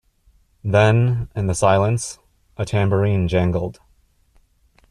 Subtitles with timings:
[0.63, 2.17] Then, in the silence,
[2.57, 3.79] a tambourine jangled.